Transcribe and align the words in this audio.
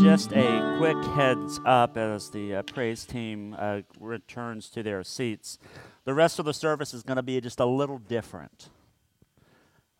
just 0.00 0.30
a 0.32 0.76
quick 0.78 1.02
heads 1.14 1.58
up 1.64 1.96
as 1.96 2.28
the 2.30 2.56
uh, 2.56 2.62
praise 2.62 3.06
team 3.06 3.56
uh, 3.58 3.80
returns 3.98 4.68
to 4.68 4.82
their 4.82 5.02
seats. 5.02 5.58
The 6.04 6.12
rest 6.12 6.38
of 6.38 6.44
the 6.44 6.52
service 6.52 6.92
is 6.92 7.02
going 7.02 7.16
to 7.16 7.22
be 7.22 7.40
just 7.40 7.60
a 7.60 7.64
little 7.64 7.98
different. 7.98 8.68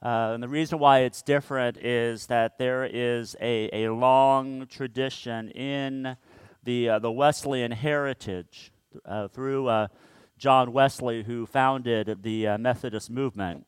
Uh, 0.02 0.32
and 0.34 0.42
the 0.42 0.48
reason 0.48 0.78
why 0.78 1.00
it's 1.00 1.22
different 1.22 1.78
is 1.78 2.26
that 2.26 2.58
there 2.58 2.84
is 2.84 3.36
a, 3.40 3.70
a 3.72 3.90
long 3.90 4.66
tradition 4.66 5.50
in 5.50 6.16
the, 6.64 6.90
uh, 6.90 6.98
the 6.98 7.10
Wesleyan 7.10 7.72
heritage 7.72 8.72
uh, 9.06 9.28
through 9.28 9.68
uh, 9.68 9.88
John 10.36 10.72
Wesley, 10.72 11.22
who 11.22 11.46
founded 11.46 12.22
the 12.22 12.58
Methodist 12.58 13.10
movement, 13.10 13.66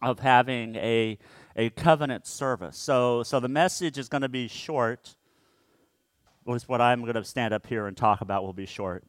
of 0.00 0.20
having 0.20 0.76
a, 0.76 1.18
a 1.56 1.70
covenant 1.70 2.26
service. 2.26 2.76
So, 2.76 3.22
so 3.22 3.40
the 3.40 3.48
message 3.48 3.98
is 3.98 4.08
going 4.08 4.22
to 4.22 4.28
be 4.28 4.46
short 4.46 5.16
least 6.46 6.68
what 6.68 6.80
I'm 6.80 7.02
going 7.02 7.14
to 7.14 7.24
stand 7.24 7.54
up 7.54 7.66
here 7.66 7.86
and 7.86 7.96
talk 7.96 8.20
about 8.20 8.42
will 8.42 8.52
be 8.52 8.66
short. 8.66 9.04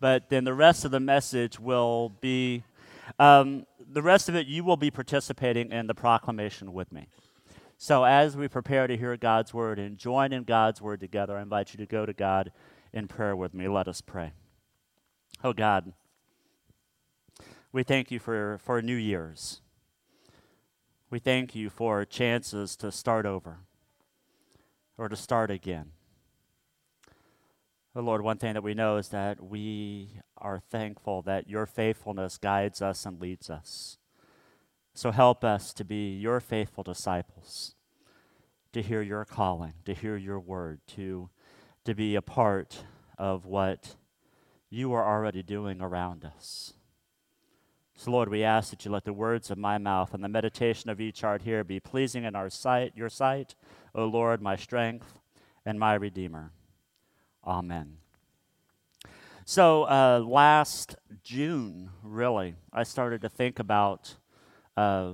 But 0.00 0.28
then 0.28 0.44
the 0.44 0.54
rest 0.54 0.84
of 0.84 0.90
the 0.90 1.00
message 1.00 1.58
will 1.58 2.10
be 2.20 2.64
um, 3.18 3.66
the 3.92 4.02
rest 4.02 4.28
of 4.28 4.34
it, 4.34 4.46
you 4.46 4.64
will 4.64 4.76
be 4.76 4.90
participating 4.90 5.70
in 5.70 5.86
the 5.86 5.94
proclamation 5.94 6.72
with 6.72 6.92
me. 6.92 7.08
So 7.78 8.04
as 8.04 8.36
we 8.36 8.48
prepare 8.48 8.86
to 8.86 8.96
hear 8.96 9.16
God's 9.16 9.52
word 9.52 9.78
and 9.78 9.98
join 9.98 10.32
in 10.32 10.44
God's 10.44 10.80
word 10.80 11.00
together, 11.00 11.36
I 11.36 11.42
invite 11.42 11.72
you 11.72 11.78
to 11.78 11.86
go 11.86 12.06
to 12.06 12.12
God 12.12 12.52
in 12.92 13.06
prayer 13.06 13.36
with 13.36 13.54
me. 13.54 13.68
Let 13.68 13.86
us 13.86 14.00
pray. 14.00 14.32
Oh 15.44 15.52
God, 15.52 15.92
we 17.72 17.82
thank 17.82 18.10
you 18.10 18.18
for, 18.18 18.58
for 18.64 18.80
New 18.80 18.96
Year's. 18.96 19.60
We 21.10 21.18
thank 21.18 21.54
you 21.54 21.70
for 21.70 22.04
chances 22.04 22.76
to 22.76 22.90
start 22.90 23.26
over 23.26 23.58
or 24.96 25.08
to 25.08 25.16
start 25.16 25.50
again. 25.50 25.92
Oh 27.98 28.02
Lord, 28.02 28.20
one 28.20 28.36
thing 28.36 28.52
that 28.52 28.62
we 28.62 28.74
know 28.74 28.98
is 28.98 29.08
that 29.08 29.42
we 29.42 30.20
are 30.36 30.60
thankful 30.60 31.22
that 31.22 31.48
your 31.48 31.64
faithfulness 31.64 32.36
guides 32.36 32.82
us 32.82 33.06
and 33.06 33.18
leads 33.18 33.48
us. 33.48 33.96
So 34.92 35.12
help 35.12 35.42
us 35.42 35.72
to 35.72 35.82
be 35.82 36.14
your 36.14 36.40
faithful 36.40 36.84
disciples, 36.84 37.74
to 38.74 38.82
hear 38.82 39.00
your 39.00 39.24
calling, 39.24 39.72
to 39.86 39.94
hear 39.94 40.14
your 40.18 40.38
word, 40.38 40.80
to, 40.88 41.30
to 41.86 41.94
be 41.94 42.16
a 42.16 42.20
part 42.20 42.84
of 43.16 43.46
what 43.46 43.96
you 44.68 44.92
are 44.92 45.06
already 45.06 45.42
doing 45.42 45.80
around 45.80 46.22
us. 46.22 46.74
So, 47.94 48.10
Lord, 48.10 48.28
we 48.28 48.44
ask 48.44 48.68
that 48.68 48.84
you 48.84 48.90
let 48.90 49.06
the 49.06 49.14
words 49.14 49.50
of 49.50 49.56
my 49.56 49.78
mouth 49.78 50.12
and 50.12 50.22
the 50.22 50.28
meditation 50.28 50.90
of 50.90 51.00
each 51.00 51.22
heart 51.22 51.40
here 51.40 51.64
be 51.64 51.80
pleasing 51.80 52.24
in 52.24 52.36
our 52.36 52.50
sight, 52.50 52.92
your 52.94 53.08
sight, 53.08 53.54
O 53.94 54.04
Lord, 54.04 54.42
my 54.42 54.54
strength 54.54 55.18
and 55.64 55.80
my 55.80 55.94
Redeemer. 55.94 56.52
Amen. 57.46 57.98
So 59.44 59.84
uh, 59.84 60.24
last 60.26 60.96
June, 61.22 61.90
really, 62.02 62.56
I 62.72 62.82
started 62.82 63.20
to 63.20 63.28
think 63.28 63.60
about 63.60 64.16
uh, 64.76 65.12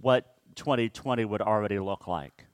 what 0.00 0.34
2020 0.56 1.24
would 1.24 1.40
already 1.40 1.78
look 1.78 2.08
like. 2.08 2.46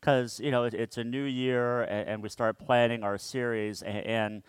Because, 0.00 0.38
you 0.38 0.52
know, 0.52 0.62
it, 0.64 0.74
it's 0.74 0.96
a 0.96 1.04
new 1.04 1.24
year 1.24 1.82
and, 1.82 2.08
and, 2.08 2.22
we 2.22 2.28
start 2.28 2.58
planning 2.58 3.02
our 3.02 3.18
series, 3.18 3.82
and, 3.82 4.06
and 4.06 4.42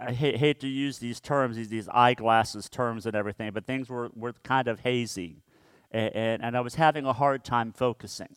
I 0.00 0.12
hate, 0.12 0.36
hate, 0.36 0.60
to 0.60 0.68
use 0.68 0.98
these 0.98 1.20
terms, 1.20 1.56
these, 1.56 1.68
these 1.68 1.88
eyeglasses 1.88 2.68
terms 2.68 3.04
and 3.04 3.16
everything, 3.16 3.50
but 3.52 3.66
things 3.66 3.90
were, 3.90 4.10
were 4.14 4.32
kind 4.44 4.68
of 4.68 4.80
hazy. 4.80 5.42
And, 5.90 6.42
and 6.42 6.56
I 6.56 6.60
was 6.60 6.76
having 6.76 7.04
a 7.04 7.12
hard 7.12 7.44
time 7.44 7.72
focusing 7.72 8.36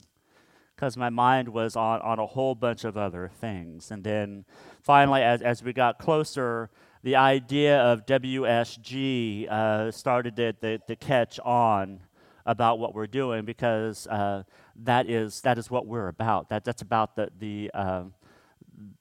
because 0.79 0.95
my 0.95 1.09
mind 1.09 1.50
was 1.50 1.75
on, 1.75 2.00
on 2.00 2.19
a 2.19 2.25
whole 2.25 2.56
bunch 2.56 2.85
of 2.85 2.95
other 2.95 3.29
things. 3.41 3.91
And 3.91 4.01
then 4.01 4.45
finally, 4.81 5.22
as, 5.22 5.41
as 5.41 5.62
we 5.62 5.73
got 5.73 6.00
closer, 6.00 6.69
the 7.03 7.17
idea 7.17 7.81
of 7.81 8.06
WSG 8.06 9.51
uh, 9.51 9.91
started 9.91 10.38
to, 10.38 10.53
to, 10.53 10.78
to, 10.78 10.95
catch 10.95 11.38
on 11.41 12.00
about 12.45 12.79
what 12.79 12.95
we're 12.95 13.07
doing 13.07 13.44
because 13.44 14.07
uh, 14.07 14.44
that, 14.78 15.09
is, 15.09 15.41
that 15.41 15.57
is 15.57 15.69
what 15.69 15.85
we're 15.85 16.07
about. 16.07 16.47
That, 16.47 16.63
that's 16.63 16.81
about 16.81 17.17
the, 17.17 17.29
the, 17.38 17.72
uh, 17.73 18.03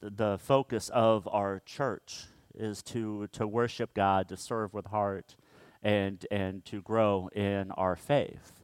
the 0.00 0.36
focus 0.38 0.88
of 0.88 1.28
our 1.30 1.62
church 1.64 2.24
is 2.56 2.82
to, 2.82 3.28
to 3.28 3.46
worship 3.46 3.94
God, 3.94 4.28
to 4.30 4.36
serve 4.36 4.74
with 4.74 4.86
heart, 4.86 5.36
and, 5.80 6.26
and 6.32 6.64
to 6.64 6.82
grow 6.82 7.28
in 7.36 7.70
our 7.70 7.94
faith. 7.94 8.57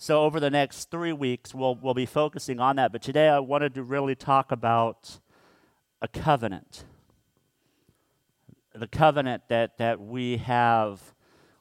So, 0.00 0.22
over 0.22 0.38
the 0.38 0.48
next 0.48 0.92
three 0.92 1.12
weeks, 1.12 1.52
we'll, 1.52 1.74
we'll 1.74 1.92
be 1.92 2.06
focusing 2.06 2.60
on 2.60 2.76
that. 2.76 2.92
But 2.92 3.02
today, 3.02 3.28
I 3.28 3.40
wanted 3.40 3.74
to 3.74 3.82
really 3.82 4.14
talk 4.14 4.52
about 4.52 5.18
a 6.00 6.06
covenant. 6.06 6.84
The 8.72 8.86
covenant 8.86 9.42
that, 9.48 9.76
that 9.78 10.00
we 10.00 10.36
have 10.36 11.02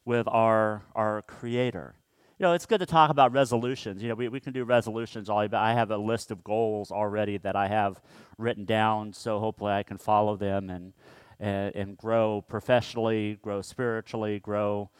with 0.05 0.27
our, 0.27 0.83
our 0.93 1.23
Creator. 1.23 1.95
You 2.37 2.43
know, 2.43 2.53
it's 2.53 2.67
good 2.67 2.79
to 2.79 2.85
talk 2.85 3.09
about 3.09 3.31
resolutions. 3.31 4.03
You 4.03 4.09
know, 4.09 4.15
we, 4.15 4.27
we 4.27 4.39
can 4.39 4.53
do 4.53 4.63
resolutions 4.65 5.29
all 5.29 5.47
but 5.47 5.57
I 5.57 5.73
have 5.73 5.89
a 5.89 5.97
list 5.97 6.29
of 6.29 6.43
goals 6.43 6.91
already 6.91 7.39
that 7.39 7.55
I 7.55 7.67
have 7.67 7.99
written 8.37 8.65
down, 8.65 9.13
so 9.13 9.39
hopefully 9.39 9.71
I 9.71 9.81
can 9.81 9.97
follow 9.97 10.35
them 10.35 10.69
and, 10.69 10.93
and, 11.39 11.75
and 11.75 11.97
grow 11.97 12.43
professionally, 12.47 13.39
grow 13.41 13.63
spiritually, 13.63 14.39
grow 14.39 14.91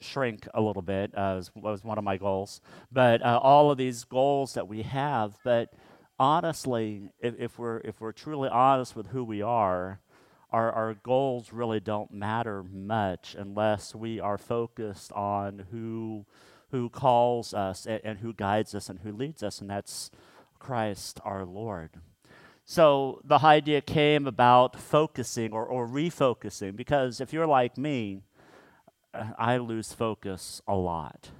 shrink 0.00 0.46
a 0.54 0.60
little 0.60 0.82
bit 0.82 1.12
uh, 1.16 1.34
was, 1.36 1.50
was 1.54 1.84
one 1.84 1.98
of 1.98 2.04
my 2.04 2.16
goals. 2.16 2.60
But 2.90 3.22
uh, 3.22 3.38
all 3.42 3.70
of 3.70 3.78
these 3.78 4.04
goals 4.04 4.54
that 4.54 4.68
we 4.68 4.82
have, 4.82 5.36
but 5.44 5.72
honestly, 6.18 7.12
if, 7.20 7.34
if, 7.38 7.58
we're 7.58 7.78
if 7.78 8.00
we're 8.00 8.12
truly 8.12 8.48
honest 8.48 8.94
with 8.94 9.08
who 9.08 9.24
we 9.24 9.42
are, 9.42 10.00
our, 10.50 10.72
our 10.72 10.94
goals 10.94 11.52
really 11.52 11.80
don't 11.80 12.12
matter 12.12 12.62
much 12.62 13.36
unless 13.38 13.94
we 13.94 14.20
are 14.20 14.38
focused 14.38 15.12
on 15.12 15.66
who 15.70 16.26
who 16.70 16.88
calls 16.88 17.52
us 17.52 17.86
and, 17.86 18.00
and 18.04 18.18
who 18.18 18.32
guides 18.32 18.74
us 18.74 18.88
and 18.88 19.00
who 19.00 19.12
leads 19.12 19.42
us, 19.42 19.60
and 19.60 19.68
that's 19.68 20.10
Christ 20.58 21.20
our 21.24 21.44
Lord. 21.44 21.90
So 22.64 23.20
the 23.24 23.40
idea 23.44 23.80
came 23.80 24.28
about 24.28 24.78
focusing 24.78 25.52
or, 25.52 25.66
or 25.66 25.88
refocusing 25.88 26.76
because 26.76 27.20
if 27.20 27.32
you're 27.32 27.46
like 27.46 27.76
me, 27.76 28.22
I 29.14 29.56
lose 29.58 29.92
focus 29.92 30.62
a 30.66 30.74
lot. 30.74 31.30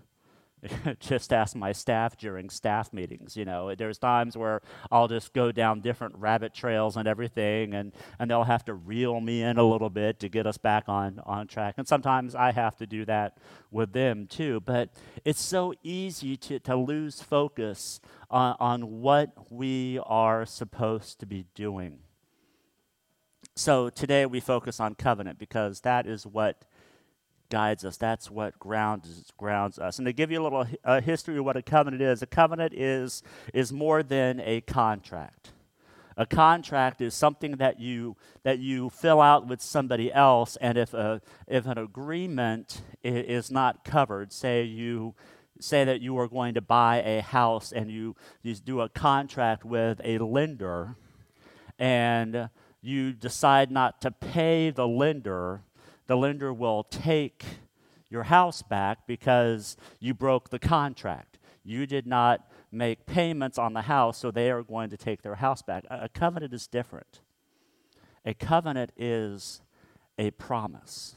just 1.00 1.32
ask 1.32 1.56
my 1.56 1.72
staff 1.72 2.16
during 2.16 2.50
staff 2.50 2.92
meetings. 2.92 3.36
You 3.36 3.44
know, 3.44 3.74
there's 3.74 3.98
times 3.98 4.36
where 4.36 4.60
I'll 4.90 5.08
just 5.08 5.32
go 5.32 5.52
down 5.52 5.80
different 5.80 6.16
rabbit 6.16 6.54
trails 6.54 6.96
and 6.96 7.08
everything, 7.08 7.74
and, 7.74 7.92
and 8.18 8.30
they'll 8.30 8.44
have 8.44 8.64
to 8.66 8.74
reel 8.74 9.20
me 9.20 9.42
in 9.42 9.56
a 9.56 9.62
little 9.62 9.90
bit 9.90 10.20
to 10.20 10.28
get 10.28 10.46
us 10.46 10.58
back 10.58 10.84
on, 10.88 11.20
on 11.24 11.46
track. 11.46 11.74
And 11.78 11.88
sometimes 11.88 12.34
I 12.34 12.52
have 12.52 12.76
to 12.76 12.86
do 12.86 13.04
that 13.06 13.38
with 13.70 13.92
them 13.92 14.26
too. 14.26 14.60
But 14.60 14.90
it's 15.24 15.40
so 15.40 15.72
easy 15.82 16.36
to, 16.36 16.58
to 16.60 16.76
lose 16.76 17.22
focus 17.22 18.00
on, 18.30 18.56
on 18.60 19.00
what 19.00 19.50
we 19.50 19.98
are 20.04 20.44
supposed 20.44 21.20
to 21.20 21.26
be 21.26 21.46
doing. 21.54 22.00
So 23.56 23.90
today 23.90 24.26
we 24.26 24.40
focus 24.40 24.80
on 24.80 24.94
covenant 24.94 25.38
because 25.38 25.80
that 25.80 26.06
is 26.06 26.26
what 26.26 26.64
guides 27.50 27.84
us. 27.84 27.96
That's 27.96 28.30
what 28.30 28.58
grounds 28.58 29.32
grounds 29.36 29.78
us. 29.78 29.98
And 29.98 30.06
to 30.06 30.12
give 30.12 30.30
you 30.30 30.40
a 30.40 30.44
little 30.44 30.66
uh, 30.84 31.00
history 31.00 31.36
of 31.38 31.44
what 31.44 31.56
a 31.56 31.62
covenant 31.62 32.02
is, 32.02 32.22
a 32.22 32.26
covenant 32.26 32.72
is 32.72 33.22
is 33.52 33.72
more 33.72 34.02
than 34.02 34.40
a 34.40 34.62
contract. 34.62 35.52
A 36.16 36.26
contract 36.26 37.00
is 37.00 37.14
something 37.14 37.52
that 37.52 37.80
you 37.80 38.16
that 38.42 38.58
you 38.58 38.90
fill 38.90 39.20
out 39.20 39.46
with 39.46 39.60
somebody 39.60 40.12
else, 40.12 40.56
and 40.56 40.78
if 40.78 40.94
a 40.94 41.20
if 41.46 41.66
an 41.66 41.78
agreement 41.78 42.82
is 43.02 43.50
not 43.50 43.84
covered, 43.84 44.32
say 44.32 44.62
you 44.62 45.14
say 45.60 45.84
that 45.84 46.00
you 46.00 46.18
are 46.18 46.28
going 46.28 46.54
to 46.54 46.60
buy 46.60 47.02
a 47.02 47.20
house 47.20 47.72
and 47.72 47.90
you, 47.90 48.16
you 48.42 48.54
do 48.54 48.80
a 48.80 48.88
contract 48.88 49.64
with 49.64 50.00
a 50.04 50.18
lender, 50.18 50.96
and 51.78 52.48
you 52.82 53.12
decide 53.12 53.70
not 53.70 54.00
to 54.00 54.10
pay 54.10 54.70
the 54.70 54.88
lender 54.88 55.62
the 56.10 56.16
lender 56.16 56.52
will 56.52 56.82
take 56.82 57.44
your 58.08 58.24
house 58.24 58.62
back 58.62 59.06
because 59.06 59.76
you 60.00 60.12
broke 60.12 60.50
the 60.50 60.58
contract. 60.58 61.38
You 61.62 61.86
did 61.86 62.04
not 62.04 62.50
make 62.72 63.06
payments 63.06 63.58
on 63.58 63.74
the 63.74 63.82
house, 63.82 64.18
so 64.18 64.32
they 64.32 64.50
are 64.50 64.64
going 64.64 64.90
to 64.90 64.96
take 64.96 65.22
their 65.22 65.36
house 65.36 65.62
back. 65.62 65.84
A, 65.88 66.08
covenant 66.08 66.52
is 66.52 66.66
different. 66.66 67.20
A 68.24 68.34
covenant 68.34 68.90
is 68.96 69.62
a 70.18 70.32
promise. 70.32 71.14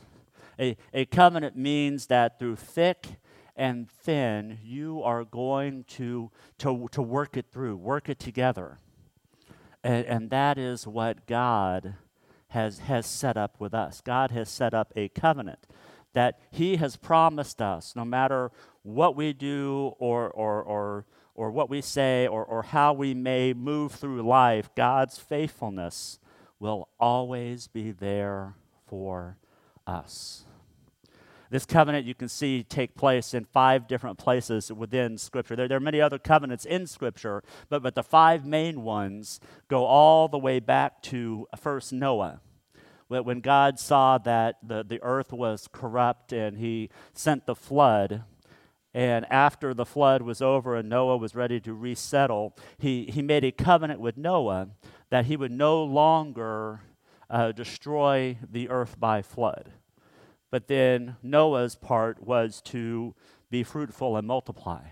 A, 0.59 0.77
a 0.93 1.05
covenant 1.05 1.57
means 1.57 2.05
that 2.05 2.37
through 2.37 2.57
thick 2.57 3.15
and 3.55 3.89
thin, 3.89 4.59
you 4.63 5.01
are 5.01 5.23
going 5.23 5.85
to, 5.85 6.29
to, 6.59 6.87
to 6.91 7.01
work 7.01 7.35
it 7.35 7.47
through, 7.51 7.77
work 7.77 8.09
it 8.09 8.19
together. 8.19 8.77
And, 9.83 10.05
and 10.05 10.29
that 10.29 10.59
is 10.59 10.85
what 10.85 11.25
God 11.25 11.95
has, 12.53 12.79
has 12.79 13.05
set 13.05 13.35
up 13.35 13.59
with 13.59 13.73
us. 13.73 13.99
God 14.01 14.31
has 14.31 14.47
set 14.47 14.73
up 14.73 14.93
a 14.95 15.09
covenant 15.09 15.67
that 16.13 16.39
He 16.51 16.75
has 16.75 16.95
promised 16.95 17.61
us, 17.61 17.95
no 17.95 18.05
matter 18.05 18.51
what 18.83 19.15
we 19.15 19.33
do 19.33 19.93
or, 19.97 20.29
or, 20.29 20.61
or, 20.61 21.05
or 21.33 21.49
what 21.49 21.69
we 21.69 21.81
say 21.81 22.27
or, 22.27 22.45
or 22.45 22.61
how 22.61 22.93
we 22.93 23.15
may 23.15 23.53
move 23.53 23.93
through 23.93 24.21
life, 24.21 24.69
God's 24.75 25.17
faithfulness 25.17 26.19
will 26.59 26.89
always 26.99 27.67
be 27.67 27.91
there 27.91 28.53
for 28.87 29.37
us. 29.87 30.45
This 31.53 31.67
covenant 31.67 32.07
you 32.07 32.15
can 32.15 32.29
see 32.29 32.63
take 32.63 32.95
place 32.95 33.35
in 33.35 33.45
five 33.45 33.87
different 33.87 34.17
places 34.17 34.73
within 34.73 35.19
Scripture. 35.19 35.55
There, 35.55 35.67
there, 35.67 35.77
are 35.77 35.79
many 35.79 36.01
other 36.01 36.17
covenants 36.17 36.65
in 36.65 36.87
Scripture, 36.87 37.43
but, 37.69 37.83
but 37.83 37.93
the 37.93 38.01
five 38.01 38.43
main 38.43 38.81
ones 38.81 39.39
go 39.67 39.85
all 39.85 40.27
the 40.27 40.39
way 40.39 40.59
back 40.59 41.03
to 41.03 41.47
first 41.55 41.93
Noah. 41.93 42.41
When 43.07 43.39
God 43.39 43.77
saw 43.77 44.17
that 44.17 44.67
the, 44.67 44.83
the 44.83 44.99
earth 45.03 45.31
was 45.31 45.69
corrupt 45.71 46.33
and 46.33 46.57
he 46.57 46.89
sent 47.13 47.45
the 47.45 47.53
flood, 47.53 48.23
and 48.91 49.31
after 49.31 49.75
the 49.75 49.85
flood 49.85 50.23
was 50.23 50.41
over 50.41 50.75
and 50.75 50.89
Noah 50.89 51.17
was 51.17 51.35
ready 51.35 51.59
to 51.59 51.75
resettle, 51.75 52.57
he, 52.79 53.05
he 53.05 53.21
made 53.21 53.43
a 53.43 53.51
covenant 53.51 53.99
with 53.99 54.17
Noah 54.17 54.69
that 55.11 55.27
he 55.27 55.37
would 55.37 55.51
no 55.51 55.83
longer 55.83 56.81
uh, 57.29 57.51
destroy 57.51 58.39
the 58.41 58.69
earth 58.69 58.99
by 58.99 59.21
flood. 59.21 59.69
But 60.53 60.67
then 60.67 61.15
Noah's 61.23 61.73
part 61.73 62.21
was 62.21 62.61
to 62.65 63.15
be 63.49 63.63
fruitful 63.63 64.15
and 64.15 64.27
multiply. 64.27 64.89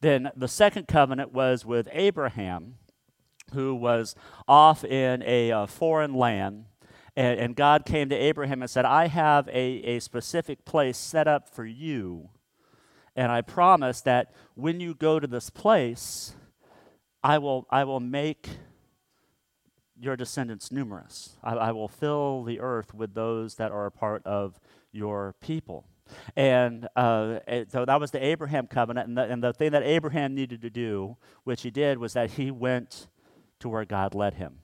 Then 0.00 0.32
the 0.34 0.48
second 0.48 0.88
covenant 0.88 1.32
was 1.32 1.64
with 1.64 1.86
Abraham, 1.92 2.78
who 3.52 3.76
was 3.76 4.16
off 4.48 4.82
in 4.82 5.22
a 5.24 5.52
uh, 5.52 5.66
foreign 5.66 6.14
land. 6.14 6.64
And, 7.14 7.38
and, 7.38 7.54
God 7.54 7.84
came 7.84 8.08
to 8.08 8.16
Abraham 8.16 8.60
and 8.60 8.68
said, 8.68 8.84
I 8.84 9.06
have 9.06 9.46
a, 9.50 9.52
a 9.84 10.00
specific 10.00 10.64
place 10.64 10.98
set 10.98 11.28
up 11.28 11.48
for 11.48 11.64
you. 11.64 12.30
And 13.14 13.30
I 13.30 13.40
promise 13.40 14.00
that 14.00 14.34
when 14.56 14.80
you 14.80 14.94
go 14.96 15.20
to 15.20 15.28
this 15.28 15.48
place, 15.48 16.34
I 17.22 17.38
will, 17.38 17.68
I 17.70 17.84
will 17.84 18.00
make 18.00 18.48
your 20.02 20.16
descendants 20.16 20.72
numerous. 20.72 21.36
I, 21.44 21.52
I, 21.54 21.72
will 21.72 21.86
fill 21.86 22.42
the 22.42 22.58
earth 22.58 22.92
with 22.92 23.14
those 23.14 23.54
that 23.54 23.70
are 23.70 23.86
a 23.86 23.90
part 23.92 24.26
of 24.26 24.58
your 24.90 25.36
people. 25.40 25.86
And 26.36 26.88
uh, 26.96 27.38
so 27.68 27.84
that 27.84 28.00
was 28.00 28.10
the 28.10 28.22
Abraham 28.22 28.66
covenant. 28.66 29.08
And 29.08 29.16
the, 29.16 29.22
and 29.22 29.42
the 29.42 29.52
thing 29.52 29.70
that 29.70 29.84
Abraham 29.84 30.34
needed 30.34 30.60
to 30.62 30.70
do, 30.70 31.16
which 31.44 31.62
he 31.62 31.70
did, 31.70 31.98
was 31.98 32.14
that 32.14 32.32
he 32.32 32.50
went 32.50 33.06
to 33.60 33.68
where 33.68 33.84
God 33.84 34.12
led 34.12 34.34
him. 34.34 34.58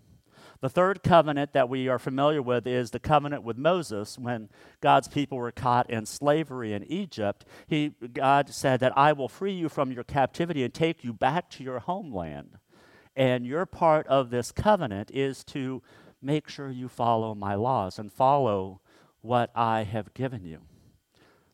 The 0.61 0.69
third 0.69 1.05
covenant 1.05 1.53
that 1.53 1.69
we 1.69 1.87
are 1.87 2.01
familiar 2.01 2.43
with 2.43 2.67
is 2.67 2.91
the 2.91 2.99
covenant 2.99 3.45
with 3.45 3.57
Moses 3.57 4.19
when 4.19 4.49
God's 4.81 5.07
people 5.07 5.39
were 5.39 5.53
caught 5.53 5.89
in 5.89 6.05
slavery 6.05 6.73
in 6.73 6.83
Egypt. 6.83 7.45
He, 7.69 7.91
God 8.13 8.49
said 8.49 8.81
that 8.81 8.99
I 8.99 9.13
will 9.13 9.29
free 9.29 9.53
you 9.53 9.69
from 9.69 9.93
your 9.93 10.03
captivity 10.03 10.65
and 10.65 10.75
take 10.75 11.05
you 11.05 11.13
back 11.13 11.49
to 11.51 11.63
your 11.63 11.79
homeland. 11.79 12.59
And 13.19 13.45
your 13.45 13.67
part 13.67 14.07
of 14.07 14.31
this 14.31 14.53
covenant 14.53 15.11
is 15.13 15.43
to 15.47 15.83
make 16.23 16.49
sure 16.49 16.71
you 16.71 16.87
follow 16.89 17.35
my 17.35 17.57
laws 17.57 17.99
and 17.99 18.13
follow 18.13 18.81
what 19.23 19.51
I 19.57 19.83
have 19.83 20.15
given 20.15 20.45
you. 20.45 20.61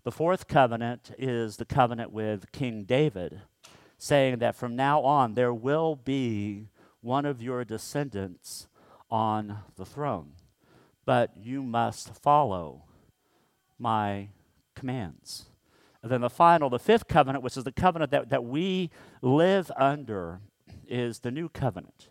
The 0.03 0.13
fourth 0.13 0.47
covenant 0.47 1.13
is 1.17 1.57
the 1.57 1.65
covenant 1.65 2.13
with 2.13 2.53
King 2.53 2.85
David, 2.85 3.41
saying 3.97 4.41
that 4.41 4.57
from 4.57 4.77
now 4.77 5.01
on 5.01 5.33
there 5.33 5.55
will 5.55 5.97
be 5.97 6.69
one 7.01 7.25
of 7.25 7.41
your 7.41 7.65
descendants 7.65 8.69
on 9.11 9.61
the 9.77 9.87
throne, 9.87 10.33
but 11.07 11.31
you 11.35 11.63
must 11.63 12.15
follow 12.23 12.85
my 13.79 14.29
commands. 14.75 15.47
And 16.03 16.13
then 16.13 16.21
the 16.21 16.29
final, 16.29 16.69
the 16.69 16.79
fifth 16.79 17.09
covenant, 17.09 17.43
which 17.43 17.57
is 17.57 17.65
the 17.65 17.73
covenant 17.73 18.11
that, 18.11 18.29
that 18.29 18.45
we 18.45 18.91
live 19.23 19.73
under, 19.79 20.43
is 20.89 21.21
the 21.21 21.31
new 21.31 21.49
covenant. 21.49 22.09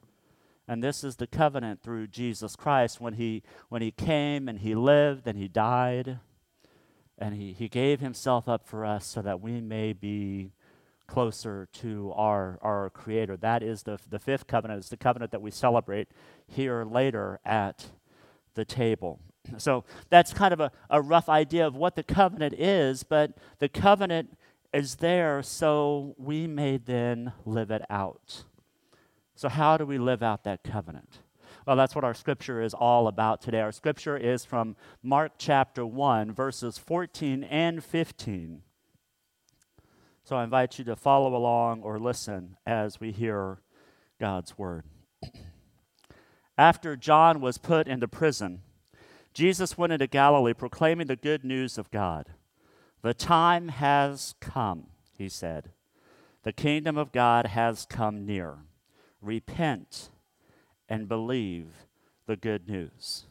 And 0.67 0.83
this 0.83 1.03
is 1.03 1.17
the 1.17 1.27
covenant 1.27 1.81
through 1.81 2.07
Jesus 2.07 2.55
Christ 2.55 3.01
when 3.01 3.13
he, 3.13 3.43
when 3.69 3.81
he 3.81 3.91
came 3.91 4.47
and 4.47 4.59
he 4.59 4.75
lived 4.75 5.27
and 5.27 5.37
he 5.37 5.47
died 5.47 6.19
and 7.17 7.35
he, 7.35 7.53
he 7.53 7.67
gave 7.67 7.99
himself 7.99 8.47
up 8.47 8.65
for 8.65 8.85
us 8.85 9.05
so 9.05 9.21
that 9.21 9.41
we 9.41 9.59
may 9.59 9.93
be 9.93 10.51
closer 11.05 11.67
to 11.73 12.13
our, 12.15 12.57
our 12.61 12.89
Creator. 12.89 13.37
That 13.37 13.61
is 13.61 13.83
the, 13.83 13.99
the 14.09 14.19
fifth 14.19 14.47
covenant. 14.47 14.79
It's 14.79 14.89
the 14.89 14.97
covenant 14.97 15.31
that 15.31 15.41
we 15.41 15.51
celebrate 15.51 16.07
here 16.47 16.85
later 16.85 17.39
at 17.45 17.87
the 18.55 18.65
table. 18.65 19.19
So 19.57 19.83
that's 20.09 20.33
kind 20.33 20.53
of 20.53 20.61
a, 20.61 20.71
a 20.89 21.01
rough 21.01 21.27
idea 21.27 21.67
of 21.67 21.75
what 21.75 21.95
the 21.95 22.03
covenant 22.03 22.53
is, 22.53 23.03
but 23.03 23.33
the 23.59 23.67
covenant 23.67 24.37
is 24.73 24.95
there 24.95 25.43
so 25.43 26.15
we 26.17 26.47
may 26.47 26.77
then 26.77 27.33
live 27.45 27.69
it 27.69 27.83
out. 27.89 28.45
So, 29.35 29.49
how 29.49 29.77
do 29.77 29.85
we 29.85 29.97
live 29.97 30.21
out 30.21 30.43
that 30.43 30.63
covenant? 30.63 31.19
Well, 31.65 31.75
that's 31.75 31.95
what 31.95 32.03
our 32.03 32.13
scripture 32.13 32.61
is 32.61 32.73
all 32.73 33.07
about 33.07 33.41
today. 33.41 33.61
Our 33.61 33.71
scripture 33.71 34.17
is 34.17 34.45
from 34.45 34.75
Mark 35.01 35.33
chapter 35.37 35.85
1, 35.85 36.33
verses 36.33 36.77
14 36.77 37.43
and 37.43 37.83
15. 37.83 38.61
So, 40.23 40.35
I 40.35 40.43
invite 40.43 40.77
you 40.77 40.85
to 40.85 40.95
follow 40.95 41.35
along 41.35 41.81
or 41.81 41.99
listen 41.99 42.57
as 42.65 42.99
we 42.99 43.11
hear 43.11 43.59
God's 44.19 44.57
word. 44.57 44.83
After 46.57 46.95
John 46.95 47.41
was 47.41 47.57
put 47.57 47.87
into 47.87 48.07
prison, 48.07 48.61
Jesus 49.33 49.77
went 49.77 49.93
into 49.93 50.05
Galilee 50.05 50.53
proclaiming 50.53 51.07
the 51.07 51.15
good 51.15 51.43
news 51.43 51.79
of 51.79 51.89
God. 51.89 52.29
The 53.01 53.15
time 53.15 53.69
has 53.69 54.35
come, 54.39 54.87
he 55.17 55.27
said. 55.27 55.71
The 56.43 56.53
kingdom 56.53 56.97
of 56.97 57.11
God 57.11 57.47
has 57.47 57.87
come 57.89 58.25
near 58.27 58.59
repent 59.23 60.09
and 60.89 61.07
believe 61.07 61.87
the 62.27 62.35
good 62.35 62.67
news. 62.67 63.25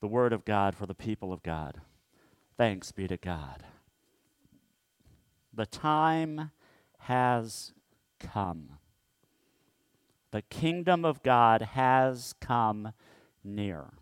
The 0.00 0.06
word 0.06 0.32
of 0.32 0.44
God 0.44 0.74
for 0.74 0.86
the 0.86 0.94
people 0.94 1.32
of 1.32 1.42
God. 1.42 1.80
Thanks 2.56 2.92
be 2.92 3.08
to 3.08 3.16
God. 3.16 3.64
The 5.52 5.66
time 5.66 6.50
has 7.00 7.72
come. 8.20 8.78
The 10.30 10.42
kingdom 10.42 11.04
of 11.04 11.22
God 11.22 11.62
has 11.62 12.34
come 12.40 12.92
near. 13.42 13.94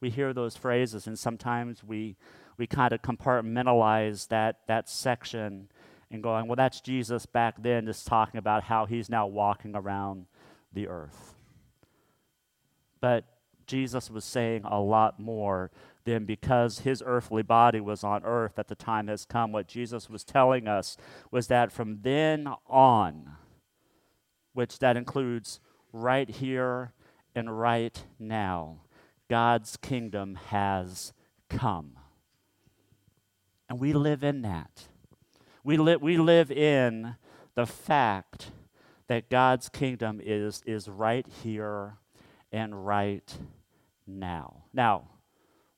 We 0.00 0.10
hear 0.10 0.32
those 0.32 0.56
phrases, 0.56 1.06
and 1.06 1.18
sometimes 1.18 1.84
we, 1.84 2.16
we 2.56 2.66
kind 2.66 2.92
of 2.92 3.02
compartmentalize 3.02 4.28
that, 4.28 4.60
that 4.66 4.88
section 4.88 5.68
and 6.10 6.22
going, 6.22 6.46
well, 6.48 6.56
that's 6.56 6.80
Jesus 6.80 7.26
back 7.26 7.62
then, 7.62 7.86
just 7.86 8.06
talking 8.06 8.38
about 8.38 8.64
how 8.64 8.86
he's 8.86 9.08
now 9.08 9.26
walking 9.26 9.76
around 9.76 10.26
the 10.72 10.88
earth. 10.88 11.34
But 13.00 13.24
Jesus 13.66 14.10
was 14.10 14.24
saying 14.24 14.62
a 14.64 14.80
lot 14.80 15.20
more 15.20 15.70
than 16.04 16.24
because 16.24 16.80
his 16.80 17.02
earthly 17.06 17.42
body 17.42 17.80
was 17.80 18.02
on 18.02 18.24
earth 18.24 18.58
at 18.58 18.68
the 18.68 18.74
time 18.74 19.06
has 19.06 19.24
come. 19.24 19.52
What 19.52 19.68
Jesus 19.68 20.10
was 20.10 20.24
telling 20.24 20.66
us 20.66 20.96
was 21.30 21.46
that 21.46 21.70
from 21.70 22.00
then 22.02 22.48
on, 22.66 23.36
which 24.52 24.80
that 24.80 24.96
includes 24.96 25.60
right 25.92 26.28
here 26.28 26.92
and 27.34 27.60
right 27.60 28.04
now, 28.18 28.80
God's 29.28 29.76
kingdom 29.76 30.36
has 30.48 31.12
come. 31.48 31.92
And 33.68 33.78
we 33.78 33.92
live 33.92 34.24
in 34.24 34.42
that. 34.42 34.88
We, 35.64 35.76
li- 35.76 35.96
we 35.96 36.16
live 36.16 36.50
in 36.50 37.16
the 37.54 37.66
fact 37.66 38.52
that 39.08 39.28
God's 39.28 39.68
kingdom 39.68 40.20
is, 40.22 40.62
is 40.66 40.88
right 40.88 41.26
here 41.42 41.98
and 42.52 42.86
right 42.86 43.38
now. 44.06 44.64
Now, 44.72 45.08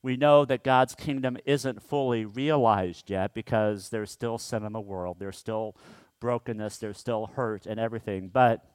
we 0.01 0.17
know 0.17 0.45
that 0.45 0.63
God's 0.63 0.95
kingdom 0.95 1.37
isn't 1.45 1.81
fully 1.81 2.25
realized 2.25 3.09
yet 3.09 3.33
because 3.33 3.89
there's 3.89 4.11
still 4.11 4.37
sin 4.37 4.63
in 4.63 4.73
the 4.73 4.81
world, 4.81 5.17
there's 5.19 5.37
still 5.37 5.75
brokenness, 6.19 6.77
there's 6.77 6.97
still 6.97 7.31
hurt 7.35 7.65
and 7.65 7.79
everything. 7.79 8.29
But 8.29 8.65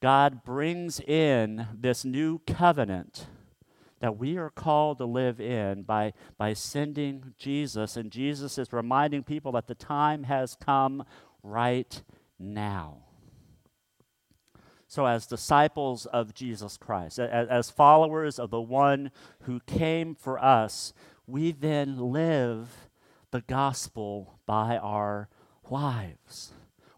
God 0.00 0.44
brings 0.44 1.00
in 1.00 1.66
this 1.74 2.04
new 2.04 2.40
covenant 2.46 3.26
that 4.00 4.18
we 4.18 4.36
are 4.36 4.50
called 4.50 4.98
to 4.98 5.04
live 5.04 5.40
in 5.40 5.82
by, 5.82 6.12
by 6.36 6.52
sending 6.52 7.34
Jesus. 7.36 7.96
And 7.96 8.10
Jesus 8.10 8.58
is 8.58 8.72
reminding 8.72 9.24
people 9.24 9.52
that 9.52 9.66
the 9.66 9.74
time 9.74 10.24
has 10.24 10.56
come 10.56 11.04
right 11.42 12.02
now. 12.38 12.98
So, 14.86 15.04
as 15.06 15.26
disciples 15.26 16.06
of 16.06 16.32
Jesus 16.32 16.78
Christ, 16.78 17.18
as, 17.18 17.48
as, 17.48 17.70
followers 17.70 18.38
of 18.38 18.50
the 18.50 18.60
one 18.60 19.10
who 19.42 19.60
came 19.60 20.14
for 20.14 20.42
us, 20.42 20.94
we 21.26 21.52
then 21.52 21.98
live 21.98 22.88
the 23.30 23.42
gospel 23.42 24.38
by 24.46 24.78
our 24.78 25.28
lives. 25.68 26.52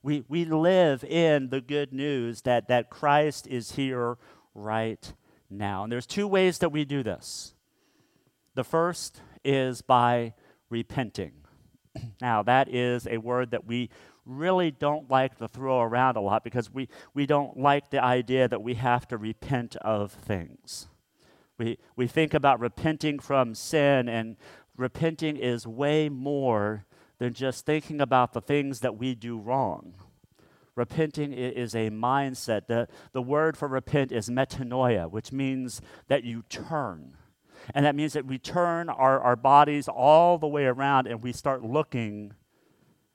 We, 0.04 0.24
we 0.28 0.44
live 0.44 1.02
in 1.02 1.48
the 1.48 1.60
good 1.60 1.92
news 1.92 2.42
that, 2.42 2.68
that 2.68 2.90
Christ 2.90 3.48
is 3.48 3.72
here 3.72 4.18
right 4.54 5.12
now. 5.50 5.82
And 5.84 5.92
there's 5.92 6.06
two 6.06 6.26
ways 6.26 6.58
that 6.58 6.70
we 6.70 6.84
do 6.84 7.02
this. 7.02 7.54
The 8.54 8.64
first 8.64 9.20
is 9.44 9.82
by 9.82 10.34
repenting. 10.68 11.32
Now, 12.20 12.42
that 12.44 12.72
is 12.72 13.08
a 13.08 13.18
word 13.18 13.50
that 13.50 13.66
we 13.66 13.90
really 14.24 14.70
don't 14.70 15.10
like 15.10 15.38
to 15.38 15.48
throw 15.48 15.80
around 15.80 16.16
a 16.16 16.20
lot 16.20 16.44
because 16.44 16.72
we, 16.72 16.88
we 17.14 17.26
don't 17.26 17.58
like 17.58 17.90
the 17.90 18.02
idea 18.02 18.46
that 18.46 18.62
we 18.62 18.74
have 18.74 19.08
to 19.08 19.16
repent 19.16 19.76
of 19.76 20.12
things. 20.12 20.88
We, 21.58 21.78
we 21.96 22.06
think 22.06 22.32
about 22.32 22.60
repenting 22.60 23.18
from 23.18 23.54
sin, 23.54 24.08
and 24.08 24.36
repenting 24.76 25.36
is 25.36 25.66
way 25.66 26.08
more 26.08 26.86
than 27.18 27.34
just 27.34 27.66
thinking 27.66 28.00
about 28.00 28.32
the 28.32 28.40
things 28.40 28.80
that 28.80 28.96
we 28.96 29.14
do 29.14 29.38
wrong. 29.38 29.94
Repenting 30.76 31.32
is 31.32 31.74
a 31.74 31.90
mindset. 31.90 32.66
The, 32.66 32.88
the 33.12 33.22
word 33.22 33.56
for 33.56 33.68
repent 33.68 34.12
is 34.12 34.28
metanoia, 34.28 35.10
which 35.10 35.32
means 35.32 35.80
that 36.08 36.24
you 36.24 36.42
turn. 36.48 37.16
And 37.74 37.84
that 37.84 37.94
means 37.94 38.14
that 38.14 38.26
we 38.26 38.38
turn 38.38 38.88
our, 38.88 39.20
our 39.20 39.36
bodies 39.36 39.88
all 39.88 40.38
the 40.38 40.46
way 40.46 40.64
around 40.64 41.06
and 41.06 41.22
we 41.22 41.32
start 41.32 41.62
looking 41.62 42.34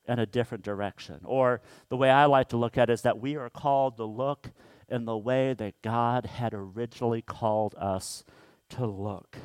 in 0.07 0.19
a 0.19 0.25
different 0.25 0.63
direction. 0.63 1.21
Or 1.23 1.61
the 1.89 1.97
way 1.97 2.09
I 2.09 2.25
like 2.25 2.49
to 2.49 2.57
look 2.57 2.77
at 2.77 2.89
it 2.89 2.93
is 2.93 3.01
that 3.01 3.19
we 3.19 3.35
are 3.35 3.49
called 3.49 3.97
to 3.97 4.05
look 4.05 4.51
in 4.87 5.05
the 5.05 5.17
way 5.17 5.53
that 5.53 5.81
God 5.81 6.27
had 6.27 6.53
originally 6.53 7.21
called 7.21 7.73
us 7.75 8.23
to 8.69 8.85
look. 8.85 9.37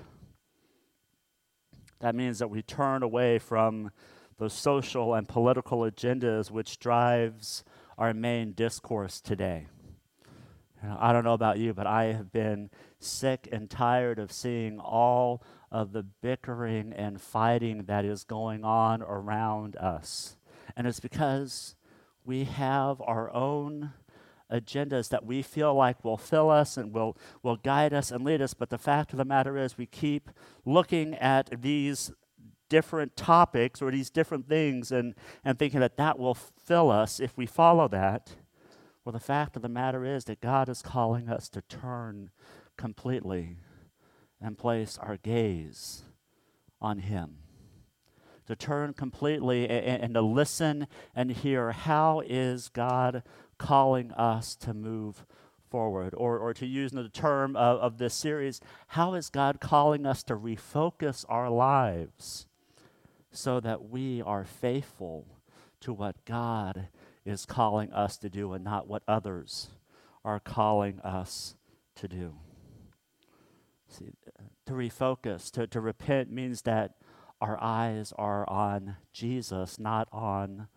That 2.00 2.14
means 2.14 2.38
that 2.38 2.48
we 2.48 2.62
turn 2.62 3.02
away 3.02 3.38
from 3.38 3.90
the 4.38 4.50
social 4.50 5.14
and 5.14 5.28
political 5.28 5.80
agendas 5.80 6.50
which 6.50 6.78
drives 6.78 7.62
our 8.00 8.14
main 8.14 8.52
discourse 8.52 9.20
today. 9.20 9.66
I 10.82 11.12
don't 11.12 11.22
know 11.22 11.34
about 11.34 11.58
you, 11.58 11.74
but 11.74 11.86
I 11.86 12.04
have 12.14 12.32
been 12.32 12.70
sick 12.98 13.46
and 13.52 13.68
tired 13.68 14.18
of 14.18 14.32
seeing 14.32 14.80
all 14.80 15.42
of 15.70 15.92
the 15.92 16.02
bickering 16.02 16.94
and 16.94 17.20
fighting 17.20 17.84
that 17.84 18.06
is 18.06 18.24
going 18.24 18.64
on 18.64 19.02
around 19.02 19.76
us. 19.76 20.38
And 20.74 20.86
it's 20.86 20.98
because 20.98 21.76
we 22.24 22.44
have 22.44 23.02
our 23.02 23.30
own 23.34 23.92
agendas 24.50 25.10
that 25.10 25.26
we 25.26 25.42
feel 25.42 25.74
like 25.74 26.02
will 26.02 26.16
fill 26.16 26.48
us 26.48 26.78
and 26.78 26.94
will, 26.94 27.18
will 27.42 27.56
guide 27.56 27.92
us 27.92 28.10
and 28.10 28.24
lead 28.24 28.40
us. 28.40 28.54
But 28.54 28.70
the 28.70 28.78
fact 28.78 29.12
of 29.12 29.18
the 29.18 29.26
matter 29.26 29.58
is, 29.58 29.76
we 29.76 29.84
keep 29.84 30.30
looking 30.64 31.14
at 31.16 31.60
these 31.60 32.12
different 32.70 33.16
topics 33.16 33.82
or 33.82 33.90
these 33.90 34.08
different 34.08 34.48
things 34.48 34.90
and, 34.90 35.14
and 35.44 35.58
thinking 35.58 35.80
that 35.80 35.98
that 35.98 36.18
will 36.18 36.34
fill 36.34 36.90
us 36.90 37.20
if 37.20 37.36
we 37.36 37.44
follow 37.44 37.86
that. 37.88 38.36
Well, 39.04 39.12
the 39.12 39.20
fact 39.20 39.56
of 39.56 39.62
the 39.62 39.68
matter 39.68 40.06
is 40.06 40.24
that 40.24 40.40
God 40.40 40.70
is 40.70 40.80
calling 40.80 41.28
us 41.28 41.50
to 41.50 41.60
turn 41.62 42.30
completely 42.78 43.58
and 44.40 44.56
place 44.56 44.98
our 45.02 45.18
gaze 45.18 46.04
on 46.80 47.00
Him 47.00 47.36
to 48.50 48.56
turn 48.56 48.92
completely 48.92 49.68
and, 49.68 50.02
and, 50.02 50.14
to 50.14 50.20
listen 50.20 50.88
and 51.14 51.30
hear 51.30 51.70
how 51.70 52.20
is 52.26 52.68
God 52.68 53.22
calling 53.58 54.10
us 54.10 54.56
to 54.56 54.74
move 54.74 55.24
forward? 55.70 56.14
Or, 56.16 56.36
or 56.36 56.52
to 56.54 56.66
use 56.66 56.90
the 56.90 57.08
term 57.08 57.54
of, 57.54 57.78
of 57.78 57.98
this 57.98 58.12
series, 58.12 58.60
how 58.88 59.14
is 59.14 59.30
God 59.30 59.60
calling 59.60 60.04
us 60.04 60.24
to 60.24 60.34
refocus 60.34 61.24
our 61.28 61.48
lives 61.48 62.48
so 63.32 63.60
that 63.60 63.88
we 63.88 64.22
are 64.22 64.44
faithful 64.44 65.26
to 65.80 65.92
what 65.92 66.24
God 66.24 66.88
is 67.24 67.46
calling 67.46 67.92
us 67.92 68.16
to 68.18 68.28
do 68.28 68.52
and 68.52 68.64
not 68.64 68.88
what 68.88 69.02
others 69.06 69.68
are 70.24 70.40
calling 70.40 71.00
us 71.00 71.54
to 71.96 72.08
do? 72.08 72.34
See, 73.88 74.10
to 74.66 74.72
refocus, 74.72 75.50
to, 75.52 75.66
to 75.66 75.80
repent 75.80 76.30
means 76.30 76.62
that 76.62 76.94
our 77.40 77.58
eyes 77.60 78.12
are 78.16 78.48
on 78.48 78.96
Jesus, 79.12 79.78
not 79.78 80.08
on 80.12 80.68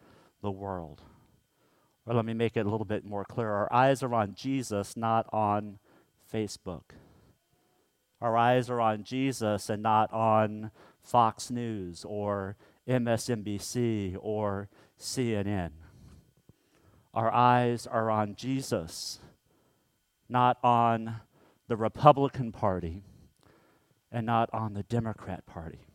the 0.41 0.51
world. 0.51 1.01
Or 2.05 2.13
let 2.13 2.25
me 2.25 2.33
make 2.33 2.57
it 2.57 2.65
a 2.65 2.69
little 2.69 2.85
bit 2.85 3.05
more 3.05 3.25
clear. 3.25 3.49
Our 3.49 3.71
eyes 3.71 4.03
are 4.03 4.13
on 4.13 4.33
Jesus, 4.35 4.97
not 4.97 5.27
on 5.31 5.79
Facebook. 6.33 6.83
Our 8.21 8.37
eyes 8.37 8.69
are 8.69 8.81
on 8.81 9.03
Jesus 9.03 9.69
and 9.69 9.83
not 9.83 10.11
on 10.11 10.71
Fox 11.03 11.51
News 11.51 12.05
or 12.05 12.55
MSNBC 12.87 14.17
or 14.19 14.69
CNN. 14.99 15.71
Our 17.13 17.31
eyes 17.31 17.85
are 17.85 18.09
on 18.09 18.35
Jesus, 18.35 19.19
not 20.27 20.57
on 20.63 21.17
the 21.67 21.77
Republican 21.77 22.51
Party 22.51 23.03
and 24.11 24.25
not 24.25 24.49
on 24.51 24.73
the 24.73 24.83
Democrat 24.83 25.45
Party 25.45 25.85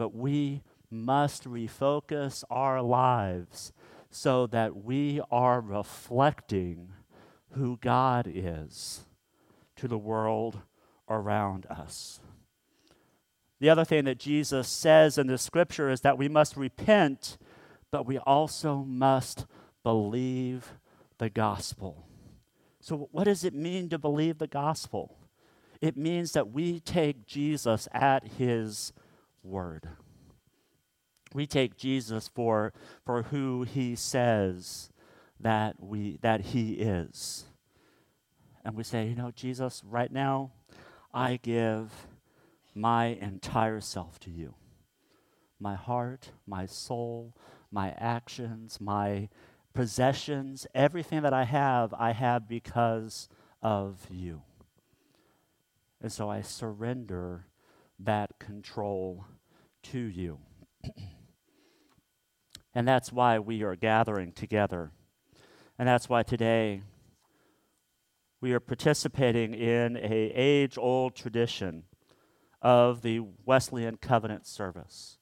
but 0.00 0.14
we 0.14 0.62
must 0.90 1.44
refocus 1.44 2.42
our 2.48 2.80
lives 2.80 3.70
so 4.08 4.46
that 4.46 4.82
we 4.82 5.20
are 5.30 5.60
reflecting 5.60 6.94
who 7.50 7.76
God 7.76 8.26
is 8.26 9.04
to 9.76 9.86
the 9.86 9.98
world 9.98 10.62
around 11.06 11.66
us. 11.66 12.20
The 13.60 13.68
other 13.68 13.84
thing 13.84 14.06
that 14.06 14.18
Jesus 14.18 14.68
says 14.68 15.18
in 15.18 15.26
the 15.26 15.38
scripture 15.38 15.90
is 15.90 16.00
that 16.00 16.18
we 16.18 16.28
must 16.28 16.56
repent, 16.56 17.36
but 17.90 18.06
we 18.06 18.18
also 18.18 18.76
must 18.78 19.46
believe 19.82 20.72
the 21.18 21.28
gospel. 21.28 22.06
So, 22.80 23.08
what 23.12 23.24
does 23.24 23.44
it 23.44 23.54
mean 23.54 23.90
to 23.90 23.98
believe 23.98 24.38
the 24.38 24.46
gospel? 24.46 25.18
It 25.82 25.96
means 25.96 26.32
that 26.32 26.50
we 26.50 26.80
take 26.80 27.26
Jesus 27.26 27.86
at 27.92 28.26
his 28.38 28.92
word. 29.42 29.88
We 31.32 31.46
take 31.46 31.76
Jesus 31.76 32.28
for, 32.28 32.72
for 33.04 33.24
who 33.24 33.62
he 33.62 33.94
says 33.94 34.90
that, 35.38 35.76
we, 35.78 36.18
that 36.22 36.40
he 36.40 36.72
is. 36.72 37.44
And 38.64 38.74
we 38.74 38.84
say, 38.84 39.06
you 39.08 39.14
know, 39.14 39.30
Jesus, 39.30 39.82
right 39.86 40.10
now, 40.10 40.50
I 41.14 41.38
give 41.42 41.92
my 42.74 43.06
entire 43.06 43.80
self 43.80 44.18
to 44.20 44.30
you 44.30 44.54
my 45.60 45.74
heart, 45.74 46.30
my 46.46 46.64
soul, 46.64 47.34
my 47.70 47.90
actions, 47.98 48.80
my 48.80 49.28
possessions, 49.74 50.66
everything 50.74 51.22
that 51.22 51.34
I 51.34 51.44
have, 51.44 51.94
I 51.94 52.12
have 52.12 52.48
because 52.48 53.28
of 53.62 53.98
you. 54.10 54.42
And 56.00 56.10
so 56.10 56.30
I 56.30 56.40
surrender 56.40 57.46
that 57.98 58.38
control 58.38 59.26
to 59.84 59.98
you. 59.98 60.38
and 62.74 62.88
that's 62.88 63.12
why 63.12 63.38
we 63.38 63.62
are 63.62 63.76
gathering 63.76 64.32
together. 64.32 64.92
And 65.78 65.86
that's 65.86 66.08
why 66.08 66.22
today 66.22 66.82
we 68.40 68.54
are 68.54 68.60
participating 68.60 69.52
in 69.52 69.98
a 69.98 70.32
age-old 70.34 71.14
tradition 71.14 71.84
of 72.62 73.02
the 73.02 73.20
Wesleyan 73.44 73.96
Covenant 73.96 74.46
service. 74.46 75.18